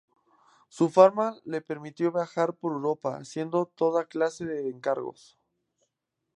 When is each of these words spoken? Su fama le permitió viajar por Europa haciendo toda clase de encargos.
Su 0.67 0.89
fama 0.89 1.37
le 1.45 1.61
permitió 1.61 2.11
viajar 2.11 2.55
por 2.55 2.71
Europa 2.71 3.17
haciendo 3.17 3.67
toda 3.67 4.05
clase 4.07 4.45
de 4.45 4.67
encargos. 4.67 5.37